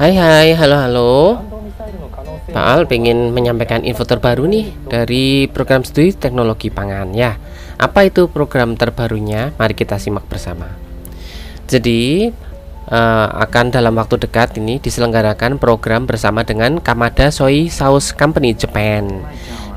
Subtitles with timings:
[0.00, 1.12] Hai hai, halo halo.
[2.48, 7.36] Pak Al pengen menyampaikan info terbaru nih dari program studi teknologi pangan ya.
[7.76, 9.52] Apa itu program terbarunya?
[9.60, 10.72] Mari kita simak bersama.
[11.68, 12.32] Jadi
[12.88, 19.28] uh, akan dalam waktu dekat ini diselenggarakan program bersama dengan Kamada Soy Sauce Company Japan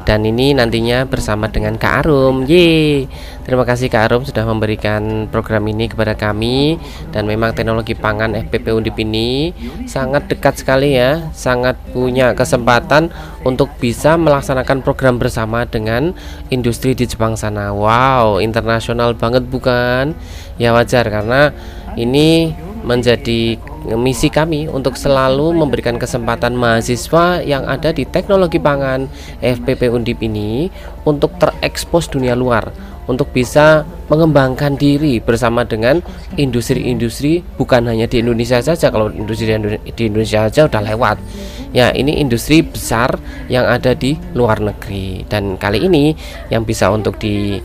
[0.04, 2.44] dan ini nantinya bersama dengan Kak Arum.
[2.44, 3.08] Ye.
[3.44, 6.80] Terima kasih Kak Arum sudah memberikan program ini kepada kami
[7.12, 9.52] dan memang teknologi pangan FPP Undip ini
[9.88, 13.12] sangat dekat sekali ya, sangat punya kesempatan
[13.44, 16.16] untuk bisa melaksanakan program bersama dengan
[16.52, 17.76] industri di Jepang sana.
[17.76, 20.16] Wow, internasional banget bukan?
[20.56, 21.52] Ya wajar karena
[21.96, 23.58] ini menjadi
[24.00, 29.12] misi kami untuk selalu memberikan kesempatan mahasiswa yang ada di teknologi pangan
[29.44, 30.72] FPP Undip ini
[31.04, 32.72] untuk terekspos dunia luar
[33.08, 36.00] untuk bisa mengembangkan diri bersama dengan
[36.40, 38.88] industri-industri bukan hanya di Indonesia saja.
[38.88, 39.52] Kalau industri
[39.84, 41.18] di Indonesia saja udah lewat.
[41.74, 43.18] Ya ini industri besar
[43.50, 45.26] yang ada di luar negeri.
[45.28, 46.14] Dan kali ini
[46.54, 47.60] yang bisa untuk di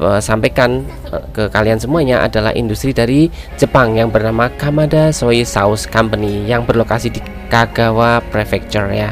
[0.00, 5.86] uh, sampaikan uh, ke kalian semuanya adalah industri dari Jepang yang bernama Kamada Soy Sauce
[5.86, 9.10] Company yang berlokasi di Kagawa Prefecture ya.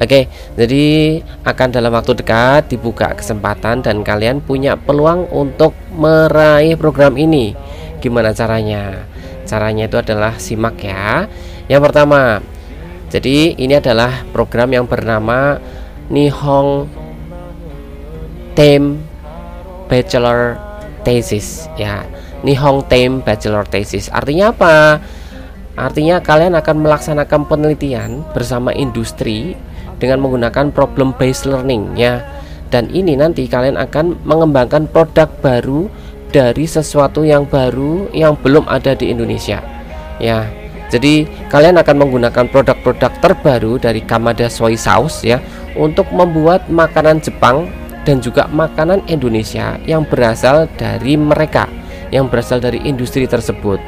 [0.00, 7.20] Oke, jadi akan dalam waktu dekat dibuka kesempatan dan kalian punya peluang untuk meraih program
[7.20, 7.52] ini.
[8.00, 9.04] Gimana caranya?
[9.44, 11.28] Caranya itu adalah simak ya.
[11.68, 12.40] Yang pertama,
[13.12, 15.60] jadi ini adalah program yang bernama
[16.08, 16.88] Nihong
[18.56, 19.09] Theme
[19.90, 20.56] bachelor
[21.02, 21.66] thesis.
[21.74, 22.06] Ya
[22.40, 24.08] Nihong Theme Bachelor Thesis.
[24.08, 25.00] Artinya apa?
[25.76, 29.56] Artinya kalian akan melaksanakan penelitian bersama industri
[30.00, 32.24] dengan menggunakan problem based learning ya.
[32.70, 35.90] Dan ini nanti kalian akan mengembangkan produk baru
[36.30, 39.60] dari sesuatu yang baru yang belum ada di Indonesia
[40.22, 40.46] ya.
[40.90, 45.38] Jadi kalian akan menggunakan produk-produk terbaru dari Kamada Soy Sauce ya
[45.78, 47.70] untuk membuat makanan Jepang
[48.04, 51.68] dan juga makanan Indonesia yang berasal dari mereka,
[52.08, 53.80] yang berasal dari industri tersebut.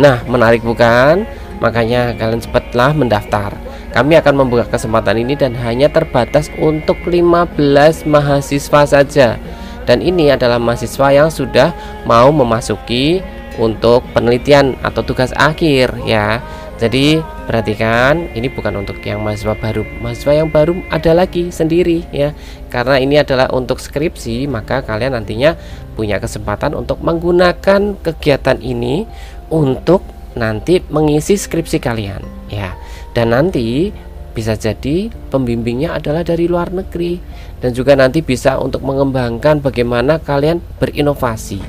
[0.00, 1.24] Nah, menarik bukan?
[1.62, 3.54] Makanya kalian cepatlah mendaftar.
[3.92, 9.36] Kami akan membuka kesempatan ini dan hanya terbatas untuk 15 mahasiswa saja.
[9.84, 11.74] Dan ini adalah mahasiswa yang sudah
[12.08, 13.20] mau memasuki
[13.60, 16.40] untuk penelitian atau tugas akhir ya.
[16.82, 19.86] Jadi perhatikan ini bukan untuk yang mahasiswa baru.
[20.02, 22.34] Mahasiswa yang baru ada lagi sendiri ya.
[22.74, 25.54] Karena ini adalah untuk skripsi, maka kalian nantinya
[25.94, 29.06] punya kesempatan untuk menggunakan kegiatan ini
[29.46, 30.02] untuk
[30.34, 32.74] nanti mengisi skripsi kalian ya.
[33.14, 33.94] Dan nanti
[34.32, 37.20] bisa jadi pembimbingnya adalah dari luar negeri
[37.60, 41.60] dan juga nanti bisa untuk mengembangkan bagaimana kalian berinovasi.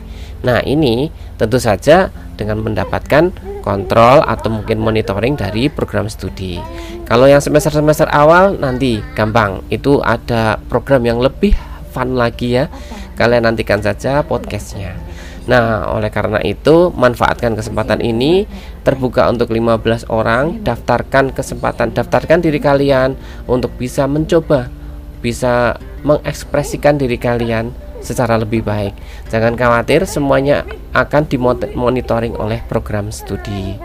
[0.43, 1.07] Nah, ini
[1.39, 3.31] tentu saja dengan mendapatkan
[3.63, 6.59] kontrol atau mungkin monitoring dari program studi.
[7.07, 11.55] Kalau yang semester-semester awal nanti gampang, itu ada program yang lebih
[11.95, 12.67] fun lagi ya.
[13.15, 14.99] Kalian nantikan saja podcastnya.
[15.43, 18.47] Nah, oleh karena itu, manfaatkan kesempatan ini
[18.87, 24.71] terbuka untuk 15 orang, daftarkan kesempatan, daftarkan diri kalian untuk bisa mencoba,
[25.19, 25.75] bisa
[26.07, 28.95] mengekspresikan diri kalian secara lebih baik.
[29.31, 33.79] Jangan khawatir, semuanya akan dimonitoring oleh program studi.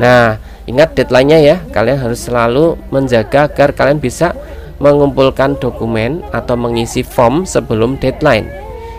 [0.00, 1.56] Nah, ingat deadline-nya ya.
[1.72, 4.36] Kalian harus selalu menjaga agar kalian bisa
[4.80, 8.48] mengumpulkan dokumen atau mengisi form sebelum deadline.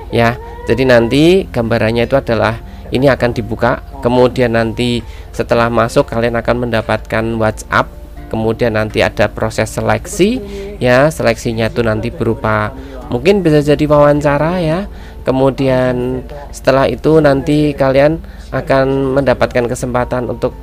[0.10, 0.38] Ya,
[0.70, 2.62] jadi nanti gambarannya itu adalah
[2.94, 5.02] ini akan dibuka, kemudian nanti
[5.34, 7.90] setelah masuk kalian akan mendapatkan WhatsApp
[8.30, 10.38] kemudian nanti ada proses seleksi
[10.78, 12.70] ya seleksinya itu nanti berupa
[13.10, 14.80] mungkin bisa jadi wawancara ya.
[15.28, 18.18] Kemudian setelah itu nanti kalian
[18.50, 20.56] akan mendapatkan kesempatan untuk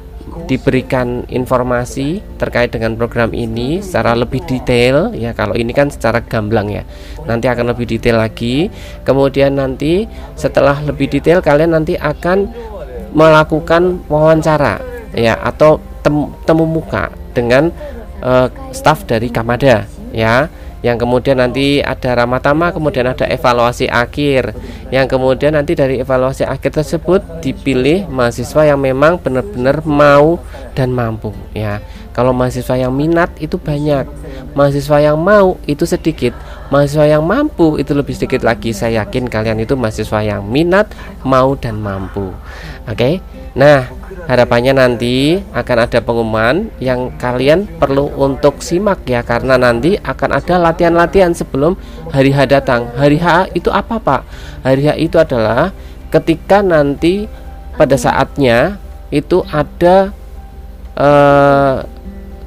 [0.47, 6.71] diberikan informasi terkait dengan program ini secara lebih detail ya kalau ini kan secara gamblang
[6.71, 6.83] ya.
[7.27, 8.71] Nanti akan lebih detail lagi.
[9.03, 10.07] Kemudian nanti
[10.39, 12.51] setelah lebih detail kalian nanti akan
[13.17, 14.83] melakukan wawancara
[15.17, 17.73] ya atau temu, temu muka dengan
[18.21, 20.47] uh, staf dari Kamada ya
[20.87, 24.55] yang kemudian nanti ada ramatama kemudian ada evaluasi akhir.
[24.95, 30.39] Yang kemudian nanti dari evaluasi akhir tersebut dipilih mahasiswa yang memang benar-benar mau
[30.79, 31.83] dan mampu ya.
[32.15, 34.07] Kalau mahasiswa yang minat itu banyak.
[34.55, 36.33] Mahasiswa yang mau itu sedikit.
[36.71, 38.71] Mahasiswa yang mampu itu lebih sedikit lagi.
[38.71, 40.87] Saya yakin kalian itu mahasiswa yang minat
[41.27, 42.31] mau dan mampu.
[42.87, 42.95] Oke?
[42.95, 43.15] Okay?
[43.59, 43.89] nah
[44.25, 50.57] harapannya nanti akan ada pengumuman yang kalian perlu untuk simak ya karena nanti akan ada
[50.57, 51.77] latihan-latihan sebelum
[52.09, 52.89] hari H datang.
[52.97, 54.23] Hari H itu apa Pak?
[54.65, 55.77] Hari H itu adalah
[56.09, 57.29] ketika nanti
[57.77, 58.81] pada saatnya
[59.13, 60.11] itu ada
[60.97, 61.77] eh,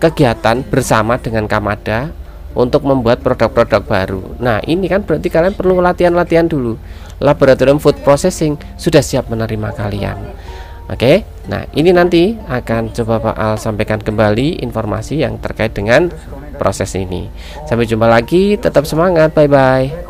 [0.02, 2.10] kegiatan bersama dengan Kamada
[2.58, 4.24] untuk membuat produk-produk baru.
[4.42, 6.82] Nah, ini kan berarti kalian perlu latihan-latihan dulu.
[7.20, 10.18] Laboratorium Food Processing sudah siap menerima kalian.
[10.90, 16.10] Oke, nah ini nanti akan coba Pak Al sampaikan kembali informasi yang terkait dengan
[16.58, 17.30] proses ini.
[17.70, 20.09] Sampai jumpa lagi, tetap semangat, bye bye.